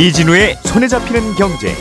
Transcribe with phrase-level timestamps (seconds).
[0.00, 1.74] 이진우의 손에 잡히는 경제.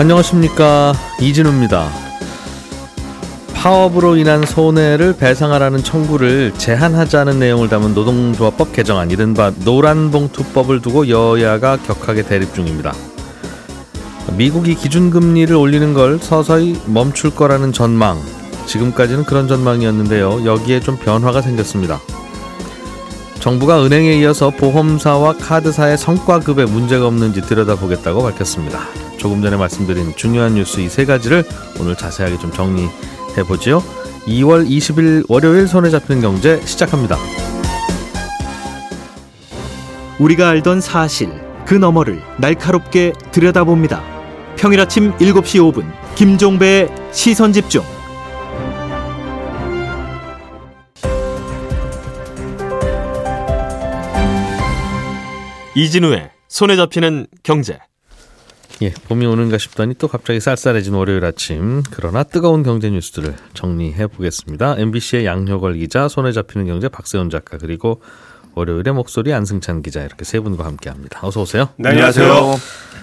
[0.00, 1.88] 안녕하십니까 이진우입니다.
[3.54, 12.24] 파업으로 인한 손해를 배상하라는 청구를 제한하자는 내용을 담은 노동조합법 개정안 이른바 노란봉투법을 두고 여야가 격하게
[12.24, 12.92] 대립 중입니다.
[14.32, 18.20] 미국이 기준금리를 올리는 걸 서서히 멈출 거라는 전망
[18.66, 20.44] 지금까지는 그런 전망이었는데요.
[20.44, 22.00] 여기에 좀 변화가 생겼습니다.
[23.38, 28.80] 정부가 은행에 이어서 보험사와 카드사의 성과급에 문제가 없는지 들여다보겠다고 밝혔습니다.
[29.18, 31.44] 조금 전에 말씀드린 중요한 뉴스 이 세 가지를
[31.80, 33.82] 오늘 자세하게 좀 정리해 보지요.
[34.26, 37.16] 2월 20일 월요일 손에 잡히는 경제 시작합니다.
[40.18, 41.30] 우리가 알던 사실
[41.64, 44.15] 그 너머를 날카롭게 들여다봅니다.
[44.56, 47.82] 평일 아침 7시 5분 김종배의 시선 집중.
[55.74, 57.78] 이진우의 손에 잡히는 경제.
[58.80, 61.82] 예, 봄이 오는가 싶더니 또 갑자기 쌀쌀해진 월요일 아침.
[61.90, 64.76] 그러나 뜨거운 경제 뉴스들을 정리해 보겠습니다.
[64.78, 68.00] MBC의 양효걸 기자, 손에 잡히는 경제 박세훈 작가 그리고
[68.56, 71.20] 월요일의 목소리 안승찬 기자 이렇게 세 분과 함께합니다.
[71.22, 71.68] 어서 오세요.
[71.76, 72.56] 네, 안녕하세요.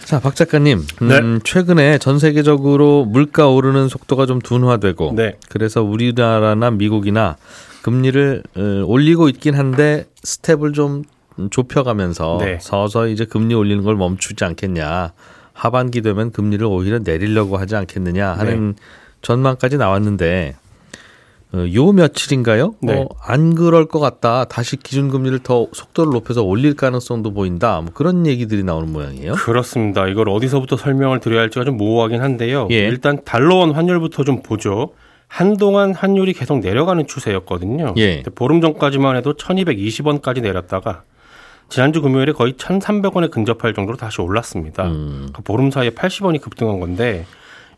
[0.04, 1.40] 자, 박 작가님, 음, 네.
[1.44, 5.38] 최근에 전 세계적으로 물가 오르는 속도가 좀 둔화되고, 네.
[5.50, 7.38] 그래서 우리나라나 미국이나
[7.84, 11.04] 금리를 어, 올리고 있긴 한데 스텝을 좀
[11.52, 12.58] 좁혀가면서 네.
[12.60, 15.14] 서서히 이제 금리 올리는 걸 멈추지 않겠냐.
[15.54, 18.84] 하반기 되면 금리를 오히려 내리려고 하지 않겠느냐 하는 네.
[19.22, 20.63] 전망까지 나왔는데 어,
[21.74, 22.76] 요 며칠인가요?
[22.82, 22.96] 네.
[22.96, 24.46] 어, 안 그럴 것 같다.
[24.46, 27.80] 다시 기준금리를 더 속도를 높여서 올릴 가능성도 보인다.
[27.82, 29.34] 뭐 그런 얘기들이 나오는 모양이에요.
[29.34, 30.08] 그렇습니다.
[30.08, 32.68] 이걸 어디서부터 설명을 드려야 할지가 좀 모호하긴 한데요.
[32.72, 32.78] 예.
[32.78, 34.94] 일단 달러원 환율부터 좀 보죠.
[35.28, 37.94] 한동안 환율이 계속 내려가는 추세였거든요.
[37.98, 38.24] 예.
[38.36, 41.04] 보름 전까지만 해도 1220원까지 내렸다가
[41.70, 44.86] 지난주 금요일에 거의 1300원에 근접할 정도로 다시 올랐습니다.
[44.86, 45.14] 음.
[45.16, 47.26] 그러니까 보름 사이에 80원이 급등한 건데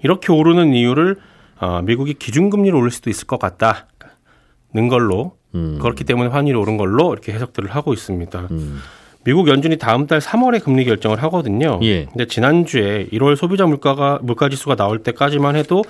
[0.01, 1.17] 이렇게 오르는 이유를
[1.59, 5.79] 어, 미국이 기준금리를 올릴 수도 있을 것 같다는 걸로 음.
[5.81, 8.47] 그렇기 때문에 환율이 오른 걸로 이렇게 해석들을 하고 있습니다.
[8.51, 8.79] 음.
[9.23, 11.79] 미국 연준이 다음 달 3월에 금리 결정을 하거든요.
[11.81, 12.05] 예.
[12.05, 15.83] 근데 지난주에 1월 소비자 물가가 물가 지수가 나올 때까지만 해도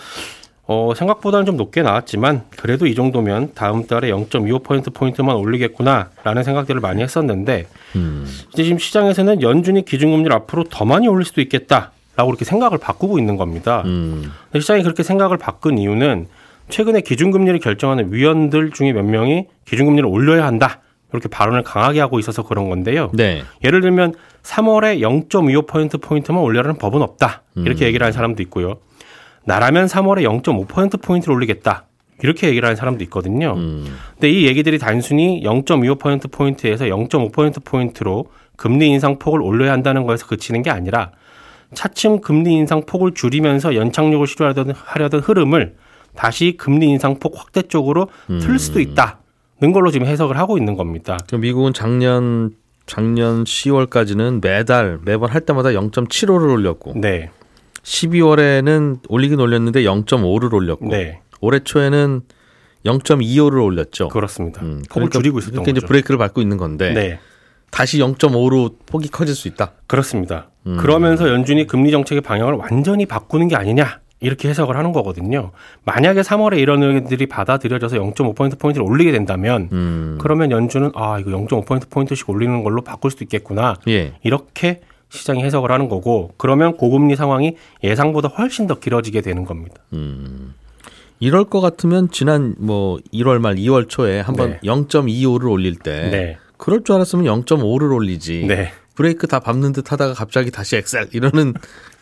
[0.67, 7.03] 어, 생각보다는 좀 높게 나왔지만 그래도 이 정도면 다음 달에 0.25% 포인트만 올리겠구나라는 생각들을 많이
[7.03, 8.25] 했었는데 음.
[8.53, 13.19] 이제 지금 시장에서는 연준이 기준금리를 앞으로 더 많이 올릴 수도 있겠다 라고 이렇게 생각을 바꾸고
[13.19, 13.83] 있는 겁니다.
[13.85, 14.31] 음.
[14.57, 16.27] 시장이 그렇게 생각을 바꾼 이유는
[16.69, 20.81] 최근에 기준금리를 결정하는 위원들 중에 몇 명이 기준금리를 올려야 한다.
[21.11, 23.09] 이렇게 발언을 강하게 하고 있어서 그런 건데요.
[23.13, 23.43] 네.
[23.63, 27.43] 예를 들면 3월에 0.25% 포인트만 올려라는 법은 없다.
[27.55, 28.77] 이렇게 얘기를 하는 사람도 있고요.
[29.45, 31.85] 나라면 3월에 0.5% 포인트를 올리겠다.
[32.21, 33.53] 이렇게 얘기를 하는 사람도 있거든요.
[33.55, 33.85] 음.
[34.13, 40.63] 근데 이 얘기들이 단순히 0.25% 포인트에서 0.5% 포인트로 금리 인상 폭을 올려야 한다는 거에서 그치는
[40.63, 41.11] 게 아니라
[41.75, 45.75] 차츰 금리 인상 폭을 줄이면서 연착륙을 시도하려던 하려던 흐름을
[46.15, 48.07] 다시 금리 인상 폭 확대 쪽으로
[48.41, 51.17] 틀 수도 있다는 걸로 지금 해석을 하고 있는 겁니다.
[51.29, 52.51] 그 미국은 작년
[52.85, 57.31] 작년 10월까지는 매달 매번 할 때마다 0.75를 올렸고 네.
[57.83, 61.19] 12월에는 올리긴 올렸는데 0.5를 올렸고 네.
[61.41, 62.21] 올해 초에는
[62.85, 64.09] 0.25를 올렸죠.
[64.09, 64.61] 그렇습니다.
[64.61, 65.87] 음, 폭을 줄이고 있었던 그러니까 이제 거죠.
[65.87, 67.19] 브레이크를 밟고 있는 건데 네.
[67.75, 69.73] 다시 0.5로 폭이 커질 수 있다.
[69.85, 70.49] 그렇습니다.
[70.65, 70.77] 음.
[70.77, 73.99] 그러면서 연준이 금리 정책의 방향을 완전히 바꾸는 게 아니냐.
[74.21, 75.51] 이렇게 해석을 하는 거거든요.
[75.83, 80.17] 만약에 3월에 이런 의견들이 받아들여져서 0.5% 포인트를 올리게 된다면 음.
[80.21, 83.75] 그러면 연준은 아 이거 0.5% 포인트씩 올리는 걸로 바꿀 수도 있겠구나.
[83.89, 84.13] 예.
[84.23, 89.81] 이렇게 시장이 해석을 하는 거고 그러면 고금리 상황이 예상보다 훨씬 더 길어지게 되는 겁니다.
[91.19, 94.59] 이럴 것 같으면 지난 뭐 1월 말 2월 초에 한번 네.
[94.63, 96.37] 0.25를 올릴 때 네.
[96.65, 98.45] 그럴 줄 알았으면 0.5를 올리지.
[98.47, 98.71] 네.
[98.95, 101.53] 브레이크 다 밟는 듯 하다가 갑자기 다시 엑셀 이러는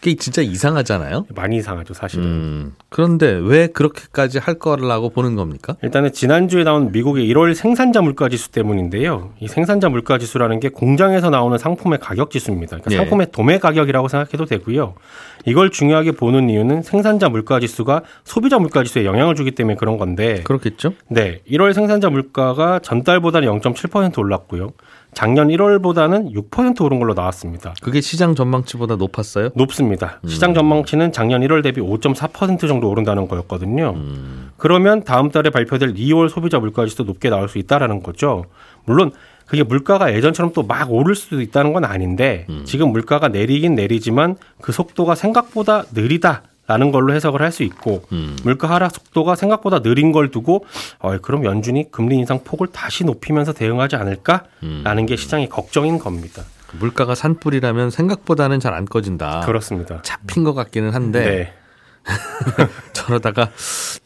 [0.01, 1.25] 게 진짜 이상하잖아요.
[1.34, 2.25] 많이 이상하죠, 사실은.
[2.25, 2.75] 음.
[2.90, 5.75] 그런데 왜 그렇게까지 할 거라고 보는 겁니까?
[5.81, 9.31] 일단은 지난주에 나온 미국의 1월 생산자 물가 지수 때문인데요.
[9.40, 12.78] 이 생산자 물가 지수라는 게 공장에서 나오는 상품의 가격 지수입니다.
[12.78, 12.98] 그러니까 예.
[12.98, 14.96] 상품의 도매 가격이라고 생각해도 되고요.
[15.46, 20.42] 이걸 중요하게 보는 이유는 생산자 물가 지수가 소비자 물가 지수에 영향을 주기 때문에 그런 건데
[20.44, 20.94] 그렇겠죠?
[21.07, 24.72] 네, 1월 생산자 물가가 전달보다는 0.7% 올랐고요.
[25.13, 27.74] 작년 1월보다는 6% 오른 걸로 나왔습니다.
[27.81, 29.50] 그게 시장 전망치보다 높았어요?
[29.56, 30.19] 높습니다.
[30.27, 33.95] 시장 전망치는 작년 1월 대비 5.4% 정도 오른다는 거였거든요.
[34.57, 38.45] 그러면 다음 달에 발표될 2월 소비자 물가지수도 높게 나올 수 있다라는 거죠.
[38.86, 39.12] 물론
[39.45, 44.71] 그게 물가가 예전처럼 또 막 오를 수도 있다는 건 아닌데 지금 물가가 내리긴 내리지만 그
[44.71, 48.36] 속도가 생각보다 느리다 라는 걸로 해석을 할 수 있고 음.
[48.44, 50.65] 물가 하락 속도가 생각보다 느린 걸 두고
[51.00, 56.44] 어, 그럼 연준이 금리 인상 폭을 다시 높이면서 대응하지 않을까라는 게 시장의 걱정인 겁니다.
[56.80, 59.42] 물가가 산불이라면 생각보다는 잘 안 꺼진다.
[59.42, 60.01] 그렇습니다.
[60.01, 61.54] 잡힌 것 같기는 한데 네.
[62.94, 63.50] 저러다가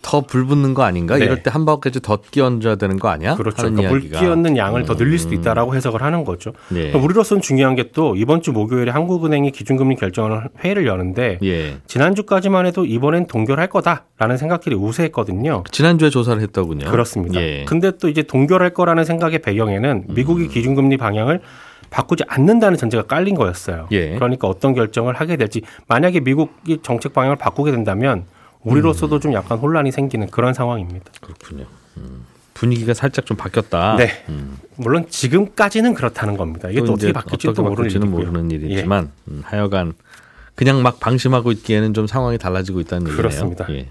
[0.02, 1.18] 더 불 붙는 거 아닌가?
[1.18, 1.26] 네.
[1.26, 3.36] 이럴 때 한 바퀴 더 끼얹어야 되는 거 아니야?
[3.36, 3.58] 그렇죠.
[3.58, 4.02] 그러니까 물.
[4.12, 6.54] 끼얹는 양을 더 늘릴 수도 있다라고 해석을 하는 거죠.
[6.76, 6.90] 예.
[6.92, 11.78] 그럼 우리로서는 중요한 게 또 이번 주 목요일에 한국은행이 기준금리 결정하는 회의를 여는데 예.
[11.88, 15.64] 지난주까지만 해도 이번엔 동결할 거다라는 생각들이 우세했거든요.
[15.72, 16.92] 지난주에 조사를 했더군요.
[16.92, 17.40] 그렇습니다.
[17.42, 17.66] 예.
[17.66, 20.50] 근데 또 이제 동결할 거라는 생각의 배경에는 미국이 음.
[20.50, 21.40] 기준금리 방향을
[21.90, 23.88] 바꾸지 않는다는 전제가 깔린 거였어요.
[23.92, 24.16] 예.
[24.16, 28.26] 그러니까 어떤 결정을 하게 될지 만약에 미국이 정책 방향을 바꾸게 된다면
[28.64, 29.22] 우리로서도 음.
[29.22, 31.12] 좀 약간 혼란이 생기는 그런 상황입니다.
[31.22, 31.66] 그렇군요.
[31.98, 32.26] 음.
[32.54, 33.96] 분위기가 살짝 좀 바뀌었다.
[33.98, 34.10] 네.
[34.30, 34.58] 음.
[34.78, 36.70] 물론 지금까지는 그렇다는 겁니다.
[36.70, 38.26] 이게 또 어떻게 이제 바뀔지도 어떻게 모르는 바뀔지는 일이고요.
[38.32, 38.56] 모르는 예.
[38.56, 39.94] 일이지만 음, 하여간
[40.56, 43.18] 그냥 막 방심하고 있기에는 좀 상황이 달라지고 있다는 얘기네요.
[43.18, 43.68] 그렇습니다.
[43.70, 43.90] 예.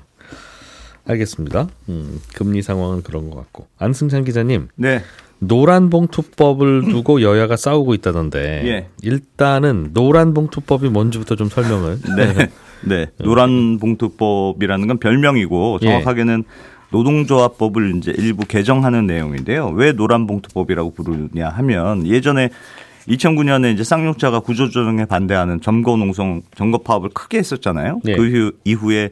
[1.07, 1.69] 알겠습니다.
[1.89, 5.03] 음, 금리 상황은 그런 것 같고 안승찬 기자님 네.
[5.39, 8.89] 노란 봉투법을 두고 여야가 싸우고 있다던데 예.
[9.03, 11.99] 일단은 노란 봉투법이 뭔지부터 좀 설명을.
[12.17, 12.49] 네.
[12.85, 13.07] 네.
[13.19, 15.87] 노란 봉투법이라는 건 별명이고 예.
[15.87, 16.45] 정확하게는
[16.91, 19.69] 노동조합법을 이제 일부 개정하는 내용인데요.
[19.75, 22.51] 왜 노란 봉투법이라고 부르냐 하면 예전에
[23.09, 28.01] 2009년에 이제 쌍용차가 구조조정에 반대하는 점거농성 점거 파업을 크게 했었잖아요.
[28.07, 28.17] 예.
[28.17, 29.11] 그 이후- 이후에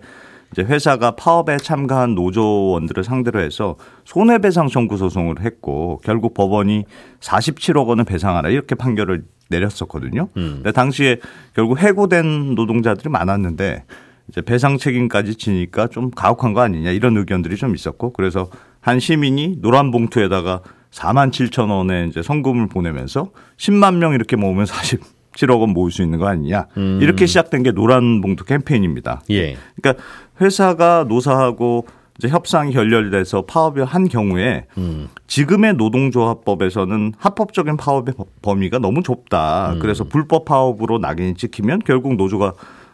[0.55, 3.75] 이제 회사가 파업에 참가한 노조원들을 상대로 해서
[4.05, 6.85] 손해배상 청구 소송을 했고 결국 법원이
[7.19, 10.29] 47억 원을 배상하라 이렇게 판결을 내렸었거든요.
[10.33, 11.19] 근데 당시에
[11.55, 13.85] 결국 해고된 노동자들이 많았는데
[14.29, 18.49] 이제 배상 책임까지 지니까 좀 가혹한 거 아니냐 이런 의견들이 좀 있었고 그래서
[18.81, 20.63] 한 시민이 노란 봉투에다가
[20.93, 26.21] 4만 7천 원의 이제 성금을 보내면서 10만 명 이렇게 모으면 47억 원 모을 수 있는
[26.21, 26.69] 거 아니냐
[27.01, 29.23] 이렇게 시작된 게 노란 봉투 캠페인입니다.
[29.31, 29.57] 예.
[29.77, 30.03] 그러니까
[30.41, 31.87] 회사가 노사하고
[32.19, 35.09] 이제 협상이 결렬돼서 파업을 한 경우에 음.
[35.27, 39.73] 지금의 노동조합법에서는 합법적인 파업의 법- 범위가 너무 좁다.
[39.75, 39.79] 음.
[39.81, 42.53] 그래서 불법 파업으로 낙인이 찍히면 결국 노조가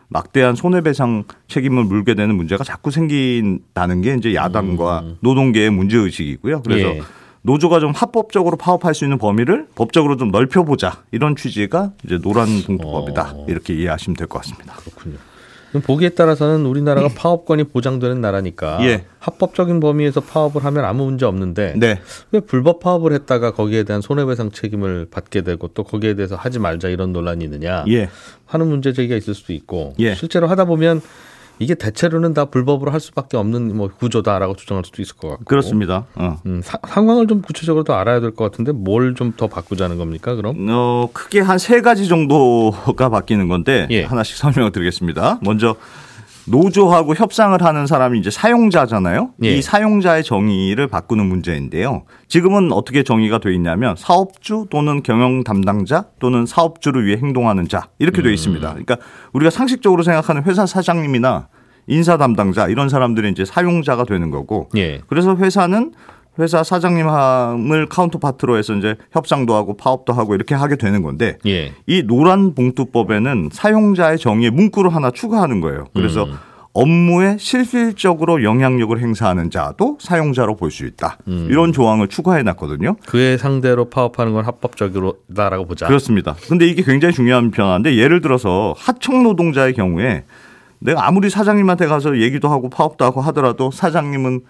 [0.09, 6.63] 막대한 손해배상 책임을 물게 되는 문제가 자꾸 생긴다는 게 이제 야당과 노동계의 문제 의식이고요.
[6.63, 6.97] 그래서 음.
[6.97, 7.01] 예.
[7.43, 13.33] 노조가 좀 합법적으로 파업할 수 있는 범위를 법적으로 좀 넓혀보자 이런 취지가 이제 노란 봉투법이다
[13.35, 13.47] 어.
[13.49, 14.75] 이렇게 이해하시면 될 것 같습니다.
[14.75, 15.17] 그렇군요.
[15.79, 19.05] 보기에 따라서는 우리나라가 파업권이 보장되는 나라니까 예.
[19.21, 22.01] 합법적인 범위에서 파업을 하면 아무 문제 없는데 네.
[22.33, 26.89] 왜 불법 파업을 했다가 거기에 대한 손해배상 책임을 받게 되고 또 거기에 대해서 하지 말자
[26.89, 28.09] 이런 논란이 있느냐 예.
[28.47, 30.15] 하는 문제 제기가 있을 수도 있고 예.
[30.15, 31.01] 실제로 하다 보면
[31.61, 36.07] 이게 대체로는 다 불법으로 할 수밖에 없는 뭐 구조다라고 주장할 수도 있을 것 같고 그렇습니다.
[36.17, 36.39] 어.
[36.47, 40.35] 음, 사- 상황을 좀 구체적으로 더 알아야 될 것 같은데 뭘 좀 더 바꾸자는 겁니까
[40.35, 40.67] 그럼?
[40.71, 44.03] 어, 크게 한 세 가지 정도가 바뀌는 건데 예.
[44.05, 45.39] 하나씩 설명을 드리겠습니다.
[45.43, 45.77] 먼저
[46.51, 49.31] 노조하고 협상을 하는 사람이 이제 사용자잖아요.
[49.45, 49.57] 예.
[49.57, 52.03] 이 사용자의 정의를 바꾸는 문제인데요.
[52.29, 58.23] 지금은 어떻게 정의가 돼 있냐면 사업주 또는 경영 담당자 또는 사업주를 위해 행동하는 자 이렇게
[58.23, 58.69] 돼 있습니다.
[58.69, 58.97] 그러니까
[59.33, 61.49] 우리가 상식적으로 생각하는 회사 사장님이나
[61.87, 65.01] 인사 담당자 이런 사람들이 이제 사용자가 되는 거고 예.
[65.09, 65.93] 그래서 회사는
[66.39, 71.73] 회사 사장님함을 카운터파트로 해서 이제 협상도 하고 파업도 하고 이렇게 하게 되는 건데 예.
[71.87, 75.87] 이 노란 봉투법에는 사용자의 정의에 문구를 하나 추가하는 거예요.
[75.95, 76.35] 그래서 음.
[76.73, 81.19] 업무에 실질적으로 영향력을 행사하는 자도 사용자로 볼 수 있다.
[81.27, 81.49] 음.
[81.51, 82.95] 이런 조항을 추가해 놨거든요.
[83.07, 85.89] 그의 상대로 파업하는 건 합법적이다라고 보자.
[85.89, 86.37] 그렇습니다.
[86.49, 90.25] 근데 이게 굉장히 중요한 변화인데 예를 들어서 하청 노동자의 경우에
[90.79, 94.41] 내가 아무리 사장님한테 가서 얘기도 하고 파업도 하고 하더라도 사장님은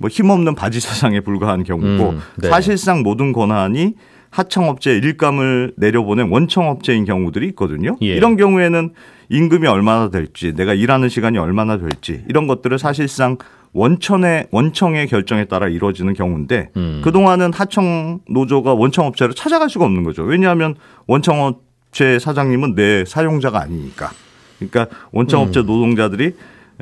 [0.00, 2.48] 뭐 힘없는 바지 사장에 불과한 경우고 음, 네.
[2.48, 3.94] 사실상 모든 권한이
[4.30, 7.96] 하청업체 일감을 내려보낸 원청업체인 경우들이 있거든요.
[8.00, 8.06] 예.
[8.06, 8.94] 이런 경우에는
[9.28, 13.36] 임금이 얼마나 될지, 내가 일하는 시간이 얼마나 될지 이런 것들을 사실상
[13.72, 17.02] 원천의 원청의 결정에 따라 이루어지는 경우인데 음.
[17.04, 20.22] 그 동안은 하청 노조가 원청업체를 찾아갈 수가 없는 거죠.
[20.22, 20.76] 왜냐하면
[21.08, 24.10] 원청업체 사장님은 내 사용자가 아니니까.
[24.58, 26.34] 그러니까 원청업체 노동자들이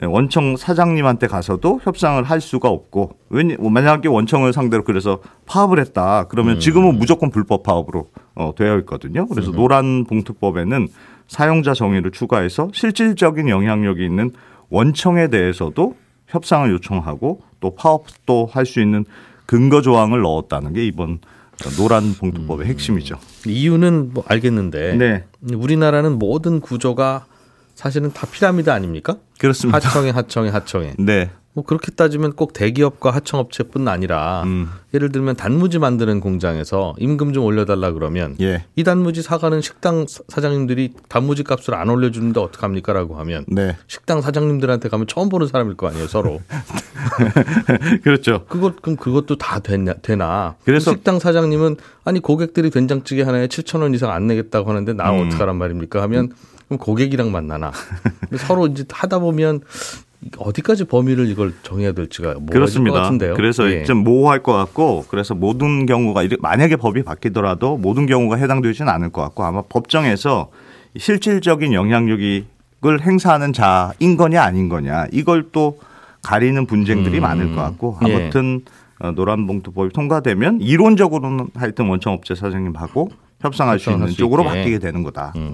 [0.03, 6.61] 원청 사장님한테 가서도 협상을 할 수가 없고 왜냐 만약에 원청을 상대로 그래서 파업을 했다 그러면
[6.61, 9.27] 지금은 무조건 불법 파업으로 어, 되어 있거든요.
[9.27, 10.89] 그래서 노란 봉투법에는
[11.27, 14.33] 사용자 정의를 추가해서 실질적인 영향력이 있는
[14.71, 15.97] 원청에 대해서도
[16.29, 19.05] 협상을 요청하고 또 파업도 할 수 있는
[19.47, 21.19] 근거 조항을 넣었다는 게 이번
[21.79, 23.17] 노란 봉투법의 핵심이죠.
[23.47, 25.25] 이유는 뭐 알겠는데 네,
[25.55, 27.25] 우리나라는 모든 구조가
[27.79, 29.19] 사실은 다 피라미드 아닙니까?
[29.39, 29.79] 그렇습니다.
[29.79, 30.95] 하청에 하청에 하청에.
[30.99, 34.69] 네, 뭐 그렇게 따지면 꼭 대기업과 하청업체뿐 아니라 음.
[34.95, 38.65] 예를 들면 단무지 만드는 공장에서 임금 좀 올려달라 그러면 예.
[38.75, 43.77] 이 단무지 사가는 식당 사- 사장님들이 단무지 값을 안 올려주는데 어떡합니까라고 하면 네.
[43.87, 46.41] 식당 사장님들한테 가면 처음 보는 사람일 거 아니에요 서로
[48.03, 48.45] 그렇죠.
[48.49, 53.95] 그것 그럼 그것도 다 되나, 되나 그래서- 식당 사장님은 아니 고객들이 된장찌개 하나에 7천 원
[53.95, 55.29] 이상 안 내겠다고 하는데 나 음.
[55.29, 56.31] 어떡하란 말입니까 하면
[56.69, 57.73] 그럼 고객이랑 만나나
[58.37, 59.61] 서로 이제 하다 보면
[60.37, 63.03] 어디까지 범위를 이걸 정해야 될지가 그렇습니다.
[63.03, 63.35] 같은데요.
[63.35, 63.85] 그래서 예.
[63.85, 69.23] 좀 모호할 것 같고 그래서 모든 경우가 만약에 법이 바뀌더라도 모든 경우가 해당되지는 않을 것
[69.23, 70.51] 같고 아마 법정에서
[70.97, 72.45] 실질적인 영향력을
[73.01, 75.79] 행사하는 자인 거냐 아닌 거냐 이걸 또
[76.23, 77.23] 가리는 분쟁들이 음.
[77.23, 78.15] 많을 것 같고 예.
[78.15, 78.63] 아무튼
[78.99, 83.11] 어, 노란봉투법이 통과되면 이론적으로는 하여튼 원청업체 사장님하고
[83.41, 84.55] 협상할 수 있는 수 쪽으로 있게.
[84.55, 85.33] 바뀌게 되는 거다.
[85.37, 85.53] 음.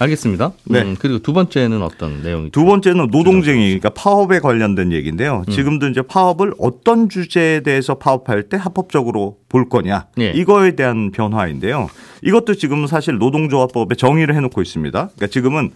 [0.00, 0.52] 알겠습니다.
[0.64, 0.82] 네.
[0.82, 5.44] 음, 그리고 두 번째는 어떤 내용이 두 번째는 노동쟁이, 그러니까 파업에 관련된 얘기인데요.
[5.50, 10.06] 지금도 이제 파업을 어떤 주제에 대해서 파업할 때 합법적으로 볼 거냐.
[10.18, 10.30] 예.
[10.30, 11.88] 이거에 대한 변화인데요.
[12.22, 14.98] 이것도 지금 사실 노동조합법에 정의를 해놓고 있습니다.
[15.14, 15.70] 그러니까 지금은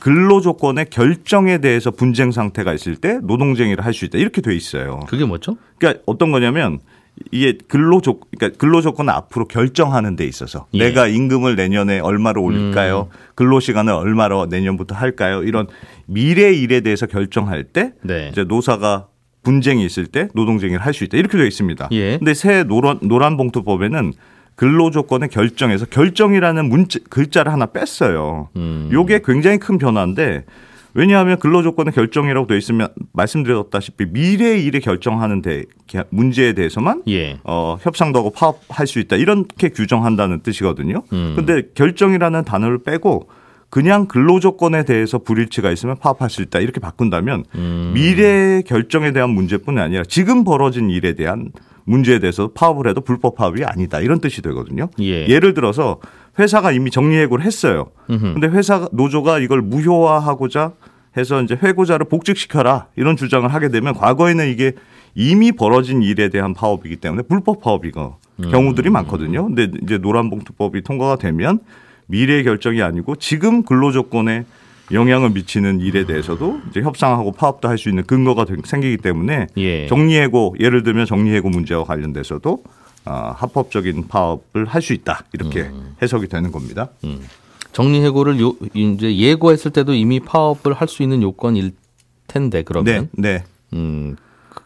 [0.00, 4.16] 근로 조건의 결정에 대해서 분쟁 상태가 있을 때 노동쟁의를 할 수 있다.
[4.18, 5.00] 이렇게 돼 있어요.
[5.08, 5.56] 그게 뭐죠?
[5.78, 6.78] 그러니까 어떤 거냐면
[7.30, 10.78] 이게 근로 조 그러니까 근로 조건을 앞으로 결정하는 데 있어서 예.
[10.78, 10.80] 음.
[10.80, 13.08] 내가 임금을 내년에 얼마로 올릴까요?
[13.34, 15.42] 근로 시간을 얼마로 내년부터 할까요?
[15.42, 15.66] 이런
[16.06, 18.28] 미래 일에 대해서 결정할 때 네.
[18.32, 19.08] 이제 노사가
[19.42, 21.16] 분쟁이 있을 때 노동쟁의를 할 수 있다.
[21.16, 21.88] 이렇게 되어 있습니다.
[21.92, 22.18] 예.
[22.18, 24.12] 근데 새 노란 노란 봉투법에는
[24.54, 28.48] 근로 조건의 결정에서 결정이라는 문자 글자를 하나 뺐어요.
[28.56, 28.88] 음.
[28.92, 30.44] 요게 굉장히 큰 변화인데
[30.94, 35.64] 왜냐하면 근로조건의 결정이라고 되어 있으면 말씀드렸다시피 미래 일에 결정하는 데
[36.10, 37.38] 문제에 대해서만 예.
[37.44, 41.02] 어, 협상도 하고 파업할 수 있다 이렇게 규정한다는 뜻이거든요.
[41.12, 41.34] 음.
[41.36, 43.28] 근데 결정이라는 단어를 빼고
[43.70, 47.92] 그냥 근로조건에 대해서 불일치가 있으면 파업할 수 있다 이렇게 바꾼다면 음.
[47.94, 51.52] 미래 결정에 대한 문제뿐 이 아니라 지금 벌어진 일에 대한
[51.88, 54.88] 문제에 대해서 파업을 해도 불법 파업이 아니다 이런 뜻이 되거든요.
[55.00, 55.26] 예.
[55.26, 56.00] 예를 들어서
[56.38, 57.86] 회사가 이미 정리해고를 했어요.
[58.10, 58.34] 음흠.
[58.34, 60.72] 근데 회사 노조가 이걸 무효화하고자
[61.16, 64.72] 해서 이제 해고자를 복직시켜라 이런 주장을 하게 되면 과거에는 이게
[65.14, 68.50] 이미 벌어진 일에 대한 파업이기 때문에 불법 파업이거 음.
[68.50, 69.46] 경우들이 많거든요.
[69.46, 71.58] 근데 이제 노란봉투법이 통과가 되면
[72.06, 74.44] 미래 결정이 아니고 지금 근로조건에
[74.92, 79.86] 영향을 미치는 일에 대해서도 이제 협상하고 파업도 할 수 있는 근거가 된- 생기기 때문에 예.
[79.86, 82.62] 정리해고 예를 들면 정리해고 문제와 관련돼서도
[83.04, 85.94] 아, 합법적인 파업을 할 수 있다 이렇게 음.
[86.02, 86.88] 해석이 되는 겁니다.
[87.72, 91.72] 정리해고를 요, 이제 예고했을 때도 이미 파업을 할 수 있는 요건일
[92.26, 94.16] 텐데 그러면 네, 네, 음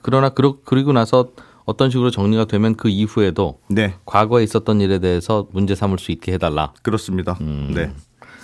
[0.02, 1.28] 그러나 그러, 그리고 나서
[1.64, 6.32] 어떤 식으로 정리가 되면 그 이후에도 네, 과거에 있었던 일에 대해서 문제 삼을 수 있게
[6.32, 6.72] 해달라.
[6.82, 7.36] 그렇습니다.
[7.40, 7.72] 음.
[7.74, 7.92] 네.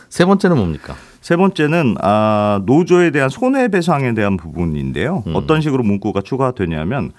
[0.08, 0.94] 세 번째는 뭡니까?
[1.28, 5.24] 세 번째는 아, 노조에 대한 손해배상에 대한 부분인데요.
[5.26, 5.36] 음.
[5.36, 7.12] 어떤 식으로 문구가 추가되냐면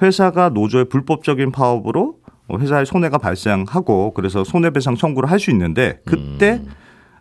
[0.00, 2.14] 회사가 노조의 불법적인 파업으로
[2.50, 6.70] 회사의 손해가 발생하고 그래서 손해배상 청구를 할 수 있는데 그때 음.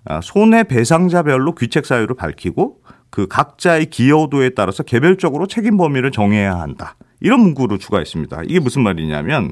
[0.05, 2.77] 아, 손해배상자별로 귀책 사유를 밝히고
[3.09, 6.95] 그 각자의 기여도에 따라서 개별적으로 책임 범위를 정해야 한다.
[7.19, 8.43] 이런 문구를 추가했습니다.
[8.45, 9.51] 이게 무슨 말이냐면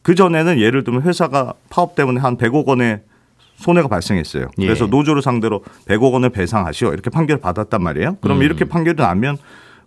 [0.00, 3.02] 그 전에는 예를 들면 회사가 파업 때문에 한 100억 원의
[3.56, 4.48] 손해가 발생했어요.
[4.58, 4.66] 예.
[4.66, 8.16] 그래서 노조를 상대로 100억 원을 배상하시오 이렇게 판결을 받았단 말이에요.
[8.20, 8.42] 그럼 음.
[8.42, 9.36] 이렇게 판결이 나면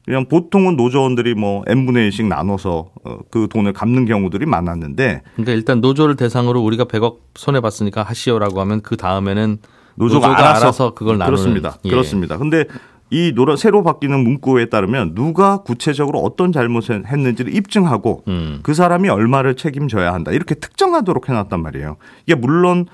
[0.06, 5.82] 그냥 보통은 노조원들이 뭐 n분의 1씩 나눠서 어, 그 돈을 갚는 경우들이 많았는데 그러니까 일단
[5.82, 9.58] 노조를 대상으로 우리가 100억 손해 봤으니까 하시오라고 하면 그 다음에는
[9.96, 11.78] 노조가, 노조가 알아서, 알아서 그걸 나누는 그렇습니다.
[11.84, 11.90] 예.
[11.90, 12.38] 그렇습니다.
[12.38, 12.66] 근데
[13.10, 18.60] 이 노라 새로 바뀌는 문구에 따르면 누가 구체적으로 어떤 잘못을 했는지를 입증하고 음.
[18.64, 21.98] 그 사람이 얼마를 책임져야 한다 이렇게 특정하도록 해놨단 말이에요.
[22.26, 22.86] 이게 물론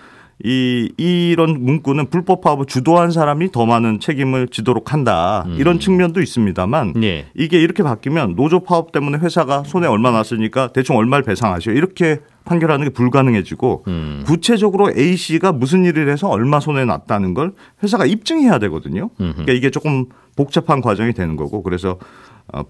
[0.44, 7.04] 이 이런 문구는 불법 파업을 주도한 사람이 더 많은 책임을 지도록 한다 이런 측면도 있습니다만
[7.04, 7.28] 예.
[7.36, 12.86] 이게 이렇게 바뀌면 노조 파업 때문에 회사가 손해 얼마 났으니까 대충 얼마를 배상하시오 이렇게 판결하는
[12.86, 14.24] 게 불가능해지고 음.
[14.26, 19.10] 구체적으로 A 씨가 무슨 일을 해서 얼마 손해 났다는 걸 회사가 입증해야 되거든요.
[19.18, 21.98] 그러니까 이게 조금 복잡한 과정이 되는 거고 그래서 어,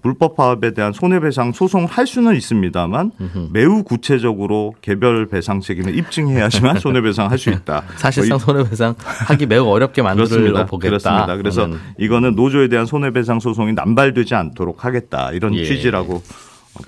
[0.02, 3.10] 불법 파업에 대한 손해배상 소송을 할 수는 있습니다만
[3.52, 7.84] 매우 구체적으로 개별 배상 책임을 입증해야지만 손해배상 할 수 있다.
[7.96, 10.26] 사실상 뭐 손해배상 하기 매우 어렵게 만들어.
[10.66, 10.88] 보겠다.
[10.88, 11.36] 그렇습니다.
[11.36, 11.78] 그래서 하는.
[11.98, 15.64] 이거는 노조에 대한 손해배상 소송이 남발되지 않도록 하겠다 이런 예.
[15.64, 16.22] 취지라고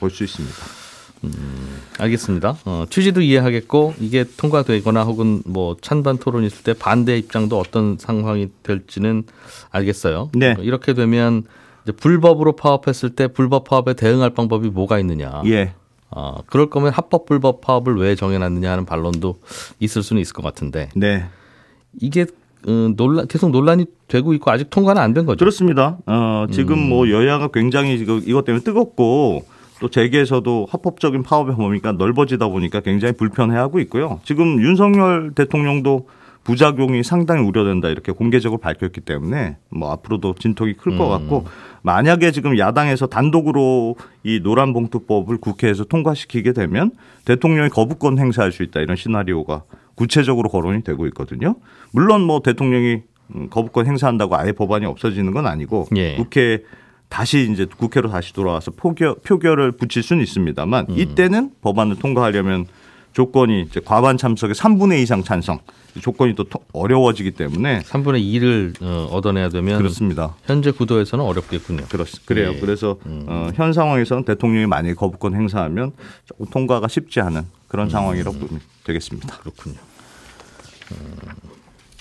[0.01, 0.55] 볼 수 있습니다.
[1.99, 2.57] 알겠습니다.
[2.67, 8.49] 어, 취지도 이해하겠고 이게 통과되거나 혹은 뭐 찬반 토론 있을 때 반대 입장도 어떤 상황이
[8.63, 9.25] 될지는
[9.71, 10.31] 알겠어요.
[10.35, 10.53] 네.
[10.59, 11.45] 어, 이렇게 되면
[11.87, 15.43] 이제 불법으로 파업했을 때 불법 파업에 대응할 방법이 뭐가 있느냐.
[15.47, 15.73] 예.
[16.11, 19.37] 어, 그럴 거면 합법 불법 파업을 왜 정해놨느냐 하는 반론도
[19.79, 21.25] 있을 수는 있을 것 같은데 네.
[22.01, 22.27] 이게
[22.67, 25.39] 어, 논란 계속 논란이 되고 있고 아직 통과는 안 된 거죠.
[25.39, 25.99] 그렇습니다.
[26.07, 26.89] 어, 지금 음.
[26.89, 29.45] 뭐 여야가 굉장히 지금 이것 때문에 뜨겁고
[29.81, 34.21] 또 재계에서도 합법적인 파업의 범위가 넓어지다 보니까 굉장히 불편해하고 있고요.
[34.25, 36.09] 지금 윤석열 대통령도
[36.47, 41.09] 부작용이 상당히 우려된다 이렇게 공개적으로 밝혔기 때문에 뭐 앞으로도 진통이 클것 음.
[41.09, 41.45] 같고
[41.83, 46.93] 만약에 지금 야당에서 단독으로 이 노란 봉투법을 국회에서 통과시키게 되면
[47.25, 49.65] 대통령이 거부권 행사할 수 있다 이런 시나리오가
[49.97, 51.57] 구체적으로 거론이 되고 있거든요.
[51.91, 53.03] 물론 뭐 대통령이
[53.35, 56.15] 음, 거부권 행사한다고 아예 법안이 없어지는 건 아니고 예.
[56.15, 56.63] 국회
[57.09, 60.95] 다시 이제 국회로 다시 돌아와서 표결, 표결을 붙일 수는 있습니다만 음.
[60.97, 62.67] 이때는 법안을 통과하려면
[63.17, 65.59] 조건이 이제 과반 참석의 3분의 2 이상 찬성
[66.03, 66.45] 조건이 또
[66.75, 70.35] 어려워지기 때문에 3분의 2를 어, 얻어내야 되면 그렇습니다.
[70.45, 71.87] 현재 구도에서는 어렵겠군요.
[71.89, 72.53] 그렇, 그래요.
[72.55, 72.61] 예.
[72.61, 73.25] 그래서 음.
[73.27, 75.93] 어, 현 상황에서는 대통령이 만약에 거부권 행사하면
[76.27, 77.91] 조금 통과가 쉽지 않은 그런 음.
[77.91, 79.39] 상황이라고 보면 되겠습니다.
[79.39, 79.77] 그렇군요.
[80.93, 81.17] 음,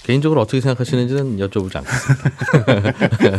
[0.03, 3.31] 개인적으로 어떻게 생각하시는지는 여쭤보지 않겠습니다.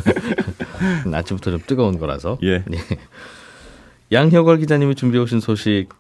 [1.19, 2.39] 아침부터 좀 뜨거운 거라서.
[2.43, 2.65] 예.
[2.73, 2.99] 예.
[4.13, 5.91] 양혁월 기자님이 준비해 오신 소식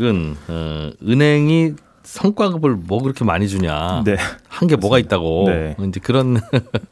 [0.00, 0.52] 은 네.
[0.52, 4.02] 어, 은행이 성과급을 뭐 그렇게 많이 주냐.
[4.04, 4.16] 네.
[4.48, 5.44] 한게 뭐가 있다고.
[5.46, 5.76] 네.
[5.86, 6.40] 이제 그런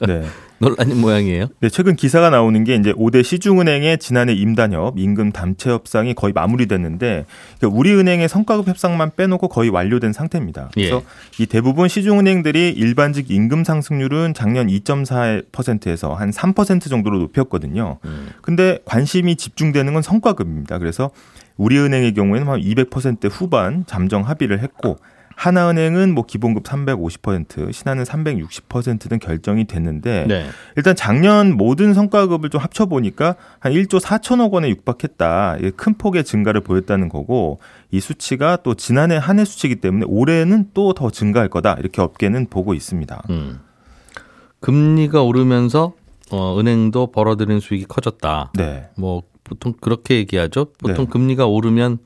[0.06, 0.24] 네.
[0.58, 1.46] 논란이 모양이에요.
[1.60, 7.26] 네, 최근 기사가 나오는 게 이제 5대 시중은행의 지난해 임단협, 임금 담체 협상이 거의 마무리됐는데
[7.58, 10.70] 그러니까 우리은행의 성과급 협상만 빼놓고 거의 완료된 상태입니다.
[10.72, 11.42] 그래서 예.
[11.42, 17.98] 이 대부분 시중은행들이 일반직 임금 상승률은 작년 2.4%에서 한 3% 정도로 높였거든요.
[18.04, 18.28] 음.
[18.40, 20.78] 근데 관심이 집중되는 건 성과급입니다.
[20.78, 21.10] 그래서
[21.56, 24.98] 우리은행의 경우에는 한 200% 후반 잠정 합의를 했고
[25.36, 30.46] 하나은행은 뭐 기본급 350%, 신한은 360%등 결정이 됐는데 네.
[30.76, 35.58] 일단 작년 모든 성과급을 좀 합쳐 보니까 한 1조 4천억 원에 육박했다.
[35.76, 40.94] 큰 폭의 증가를 보였다는 거고 이 수치가 또 지난해 한 해 수치이기 때문에 올해는 또
[40.94, 41.74] 더 증가할 거다.
[41.78, 43.22] 이렇게 업계는 보고 있습니다.
[43.30, 43.60] 음.
[44.60, 45.92] 금리가 오르면서
[46.30, 48.50] 어, 은행도 벌어들인 수익이 커졌다.
[48.54, 48.88] 네.
[48.96, 50.72] 뭐 보통 그렇게 얘기하죠.
[50.78, 51.10] 보통 네.
[51.10, 51.98] 금리가 오르면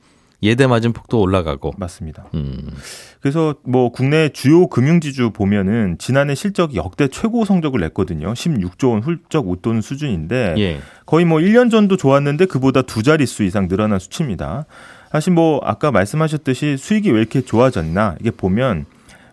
[0.43, 2.25] 예대 맞은 폭도 올라가고 맞습니다.
[2.33, 2.71] 음.
[3.19, 8.33] 그래서 뭐 국내 주요 금융지주 보면은 지난해 실적 역대 최고 성적을 냈거든요.
[8.33, 10.79] 16조 원 훌쩍 웃도는 수준인데 예.
[11.05, 14.65] 거의 뭐 1년 전도 좋았는데 그보다 두 자릿수 이상 늘어난 수치입니다.
[15.11, 18.85] 사실 뭐 아까 말씀하셨듯이 수익이 왜 이렇게 좋아졌나 이게 보면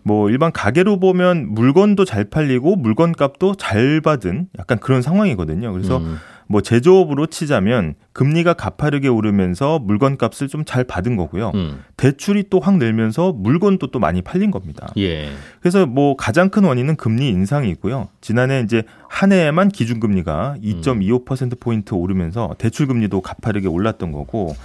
[0.03, 5.71] 뭐 일반 가게로 보면 물건도 잘 팔리고 물건 값도 잘 받은 약간 그런 상황이거든요.
[5.71, 6.17] 그래서 음.
[6.51, 11.51] 뭐 제조업으로 치자면 금리가 가파르게 오르면서 물건 값을 좀 잘 받은 거고요.
[11.53, 11.83] 음.
[11.95, 14.91] 대출이 또 확 늘면서 물건도 또 많이 팔린 겁니다.
[14.97, 15.29] 예.
[15.61, 18.09] 그래서 뭐 가장 큰 원인은 금리 인상이고요.
[18.19, 24.55] 지난해 이제 한 해에만 기준금리가 2.25% 포인트 오르면서 대출 금리도 가파르게 올랐던 거고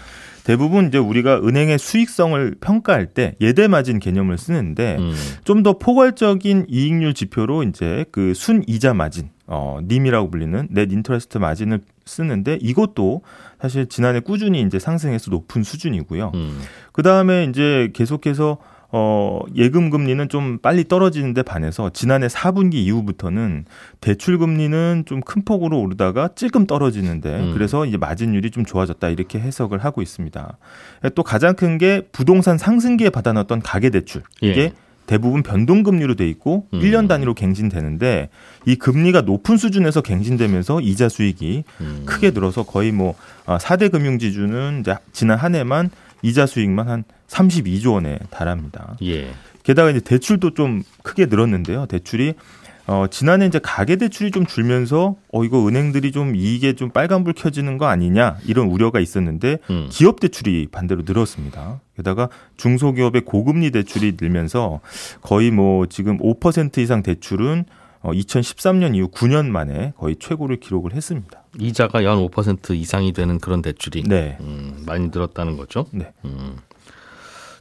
[0.44, 5.14] 대부분 이제 우리가 은행의 수익성을 평가할 때 예대 마진 개념을 쓰는데 음.
[5.44, 12.59] 좀더 포괄적인 이익률 지표로 이제 그 순이자 마진 어, 님이라고 불리는 넷 인터레스트 마진을 쓰는데
[12.61, 13.22] 이것도
[13.61, 16.33] 사실 지난해 꾸준히 이제 상승해서 높은 수준이고요.
[16.35, 16.61] 음.
[16.92, 18.59] 그 다음에 이제 계속해서
[18.96, 23.64] 어, 예금 금리는 좀 빨리 떨어지는데 반해서 지난해 4분기 이후부터는
[24.00, 27.50] 대출 금리는 좀 큰 폭으로 오르다가 찔끔 떨어지는데 음.
[27.54, 30.59] 그래서 이제 마진율이 좀 좋아졌다 이렇게 해석을 하고 있습니다.
[31.14, 34.72] 또 가장 큰 게 부동산 상승기에 받아놨던 가계 대출 이게 예.
[35.07, 36.80] 대부분 변동금리로 돼 있고 음.
[36.80, 38.28] 1년 단위로 갱신되는데
[38.66, 42.02] 이 금리가 높은 수준에서 갱신되면서 이자 수익이 음.
[42.07, 43.14] 크게 늘어서 거의 뭐
[43.46, 45.90] 4대 아, 금융지주는 지난 한 해만
[46.24, 48.96] 이자 수익만 한 32조 원에 달합니다.
[49.02, 49.28] 예.
[49.62, 51.87] 게다가 이제 대출도 좀 크게 늘었는데요.
[51.87, 52.34] 대출이
[52.87, 57.78] 어, 지난해 이제 가계 대출이 좀 줄면서 어 이거 은행들이 좀 이익에 좀 빨간불 켜지는
[57.78, 59.88] 거 아니냐 이런 우려가 있었는데 음.
[59.90, 61.80] 기업 대출이 반대로 늘었습니다.
[61.96, 64.80] 게다가 중소기업의 고금리 대출이 늘면서
[65.22, 67.64] 거의 뭐 지금 5% 이상 대출은
[68.04, 71.42] 어, 2013년 이후 9년 만에 거의 최고를 기록을 했습니다.
[71.58, 74.36] 이자가 연 5% 이상이 되는 그런 대출이 네.
[74.40, 75.86] 음, 많이 늘었다는 거죠.
[75.90, 76.12] 네.
[76.26, 76.58] 음.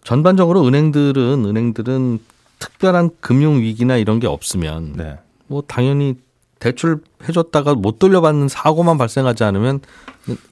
[0.04, 2.20] 전반적으로 은행들은 은행들은
[2.60, 5.18] 특별한 금융 위기나 이런 게 없으면 네.
[5.48, 6.16] 뭐 당연히
[6.64, 9.82] 대출 해줬다가 못 돌려받는 사고만 발생하지 않으면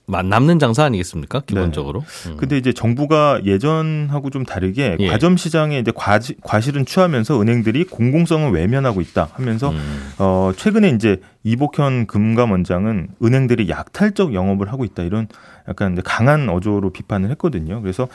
[0.06, 1.39] 남는 장사 아니겠습니까?
[1.45, 2.02] 기본적으로.
[2.02, 2.30] 네.
[2.32, 2.38] 음.
[2.38, 5.08] 근데 이제 정부가 예전하고 좀 다르게 예.
[5.08, 10.12] 과점 시장에 이제 과지, 과실은 취하면서 은행들이 공공성을 외면하고 있다 하면서 음.
[10.17, 15.30] 어 최근에 이제 이복현 금감원장은 은행들이 약탈적 영업을 하고 있다 이런
[15.69, 17.82] 약간 강한 어조로 비판을 했거든요.
[17.82, 18.10] 그래서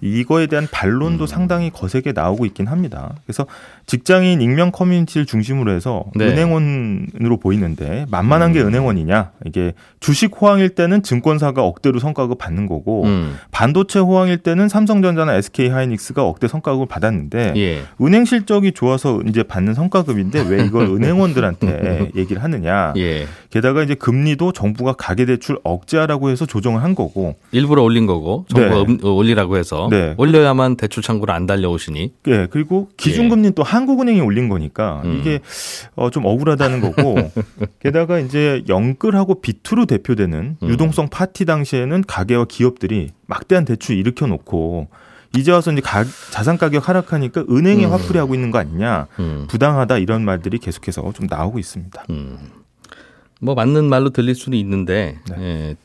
[0.00, 1.26] 이거에 대한 반론도 음.
[1.26, 3.14] 상당히 거세게 나오고 있긴 합니다.
[3.26, 3.46] 그래서
[3.90, 6.26] 직장인 익명 커뮤니티를 중심으로 해서 네.
[6.26, 8.68] 은행원으로 보이는데 만만한 게 음.
[8.68, 9.32] 은행원이냐?
[9.46, 13.34] 이게 주식 호황일 때는 증권사가 억대로 성과급을 받는 거고 음.
[13.50, 17.82] 반도체 호황일 때는 삼성전자나 SK 하이닉스가 억대 성과급을 받았는데 예.
[18.00, 22.92] 은행 실적이 좋아서 이제 받는 성과급인데 왜 이걸 은행원들한테 얘기를 하느냐?
[22.96, 23.26] 예.
[23.50, 28.84] 게다가 이제 금리도 정부가 가계대출 억제하라고 해서 조정을 한 거고 일부러 올린 거고 정부가 네.
[28.86, 30.14] 음, 올리라고 해서 네.
[30.16, 32.12] 올려야만 대출 창구를 안 달려오시니.
[32.22, 32.46] 네.
[32.50, 33.54] 그리고 기준금리는 예.
[33.56, 35.18] 또한 국은행이 올린 거니까 음.
[35.18, 35.40] 이게
[35.94, 37.16] 어, 좀 억울하다는 거고
[37.80, 40.68] 게다가 이제 영끌하고 비투로 대표되는 음.
[40.68, 44.88] 유동성 파티 당시에는 가계와 기업들이 막대한 대출 일으켜 놓고
[45.36, 47.92] 이제 와서 이제 가, 자산 가격 하락하니까 은행이 음.
[47.92, 49.46] 화풀이 하고 있는 거 아니냐 음.
[49.48, 52.04] 부당하다 이런 말들이 계속해서 좀 나오고 있습니다.
[52.10, 52.38] 음.
[53.40, 55.36] 뭐 맞는 말로 들릴 수는 있는데 네.
[55.40, 55.76] 예,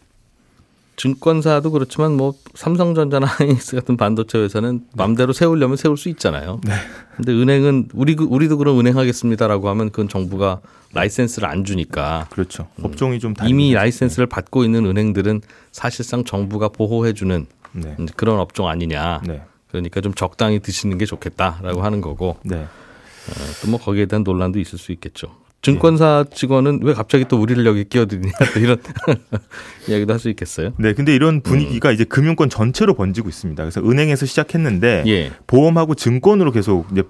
[0.95, 6.62] 증권사도 그렇지만 뭐 삼성전자나 하이닉스 같은 반도체 회사는 맘대로 세우려면 세울 수 있잖아요.
[6.63, 6.73] 네.
[7.15, 10.62] 근데 은행은 우리 우리도 그럼 은행 하겠습니다라고 하면 그건 정부가
[10.93, 12.27] 라이센스를 안 주니까.
[12.29, 12.67] 그렇죠.
[12.77, 12.84] 음.
[12.84, 17.95] 법종이 좀 이미 라이센스를 받고 있는 은행들은 사실상 정부가 보호해 주는 네.
[18.15, 19.21] 그런 업종 아니냐.
[19.25, 19.43] 네.
[19.67, 22.38] 그러니까 좀 적당히 드시는 게 좋겠다라고 하는 거고.
[22.43, 22.65] 네.
[23.27, 25.36] 어, 또뭐 거기에 대한 논란도 있을 수 있겠죠.
[25.65, 28.78] 증권사 직원은 왜 갑자기 또 우리를 여기 끼어드느냐 이런
[29.89, 30.71] 이야기도 할 수 있겠어요.
[30.78, 31.93] 네, 근데 이런 분위기가 음.
[31.93, 33.62] 이제 금융권 전체로 번지고 있습니다.
[33.62, 35.32] 그래서 은행에서 시작했는데 예.
[35.47, 37.04] 보험하고 증권으로 계속 이제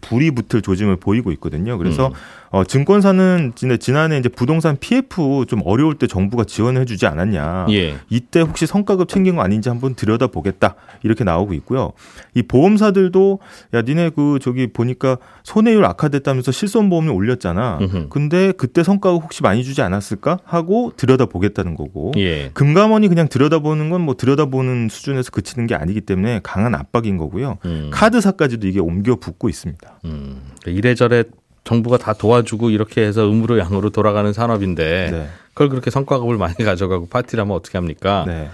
[0.00, 1.76] 불이 붙을 조짐을 보이고 있거든요.
[1.78, 2.12] 그래서 음.
[2.50, 7.66] 어, 증권사는 지난해 이제 부동산 PF 좀 어려울 때 정부가 지원을 해주지 않았냐.
[7.70, 7.96] 예.
[8.10, 11.92] 이때 혹시 성과급 챙긴 거 아닌지 한번 들여다 보겠다 이렇게 나오고 있고요.
[12.34, 13.40] 이 보험사들도
[13.74, 17.78] 야 니네 그 저기 보니까 손해율 악화됐다면서 실손보험을 올렸잖아.
[17.80, 18.06] 음흠.
[18.10, 22.12] 근데 그때 성과급 혹시 많이 주지 않았을까 하고 들여다 보겠다는 거고.
[22.16, 22.50] 예.
[22.54, 27.56] 금감원이 그냥 들여다보는 건 뭐 들여다보는 수준에서 그치는 게 아니기 때문에 강한 압박인 거고요.
[27.64, 27.88] 음.
[27.90, 30.00] 카드사까지도 이게 옮겨 붙고 있습니다.
[30.04, 30.42] 음.
[30.66, 31.24] 이래저래
[31.64, 35.28] 정부가 다 도와주고 이렇게 해서 음으로 양으로 돌아가는 산업인데 네.
[35.54, 38.24] 그걸 그렇게 성과급을 많이 가져가고 파티를 하면 어떻게 합니까?
[38.26, 38.48] 네.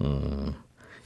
[0.00, 0.54] 음,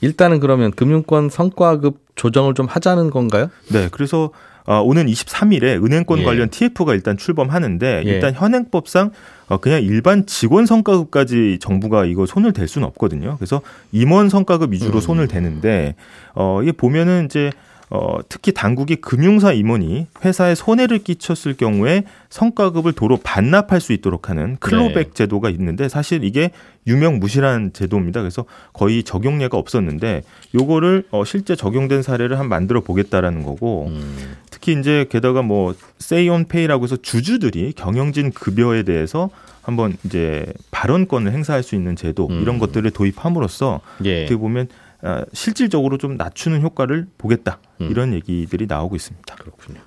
[0.00, 3.50] 일단은 그러면 금융권 성과급 조정을 좀 하자는 건가요?
[3.72, 3.88] 네.
[3.90, 4.30] 그래서
[4.66, 6.24] 어, 오는 23일에 은행권 예.
[6.24, 8.10] 관련 TF가 일단 출범하는데 예.
[8.10, 9.12] 일단 현행법상
[9.48, 13.36] 어, 그냥 일반 직원 성과급까지 정부가 이거 손을 댈 수는 없거든요.
[13.38, 15.00] 그래서 임원 성과급 위주로 음.
[15.00, 15.94] 손을 대는데
[16.34, 17.52] 어, 이게 보면은 이제
[17.88, 24.56] 어, 특히 당국이 금융사 임원이 회사에 손해를 끼쳤을 경우에 성과급을 도로 반납할 수 있도록 하는
[24.58, 25.14] 클로백 네.
[25.14, 26.50] 제도가 있는데 사실 이게
[26.88, 28.20] 유명무실한 제도입니다.
[28.20, 30.22] 그래서 거의 적용례가 없었는데
[30.54, 34.36] 요거를 어, 실제 적용된 사례를 한 만들어 보겠다라는 거고 음.
[34.50, 39.30] 특히 이제 게다가 뭐 세이온페이라고 해서 주주들이 경영진 급여에 대해서
[39.62, 42.40] 한번 이제 발언권을 행사할 수 있는 제도 음.
[42.40, 44.22] 이런 것들을 도입함으로써 예.
[44.22, 44.85] 어떻게 보면 어,
[45.32, 47.88] 실질적으로 좀 낮추는 효과를 보겠다 음.
[47.90, 49.34] 이런 얘기들이 나오고 있습니다.
[49.36, 49.80] 그렇군요.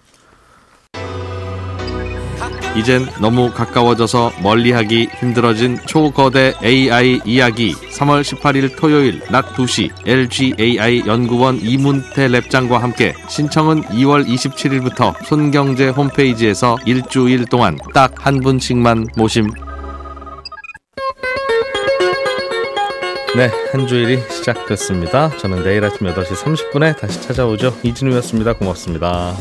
[2.76, 11.60] 이젠 너무 가까워져서 멀리하기 힘들어진 초거대 AI 이야기 3월 18일 토요일 낮 2시 LGAI 연구원
[11.62, 19.50] 이문태 랩장과 함께 신청은 2월 27일부터 손경제 홈페이지에서 일주일 동안 딱 한 분씩만 모심
[23.40, 25.30] 네, 한 주일이 시작됐습니다.
[25.38, 27.74] 저는 내일 아침 8시 30분에 다시 찾아오죠.
[27.84, 28.52] 이진우였습니다.
[28.52, 29.34] 고맙습니다.